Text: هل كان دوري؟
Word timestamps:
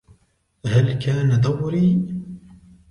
هل 0.65 0.93
كان 0.93 1.41
دوري؟ 1.41 2.01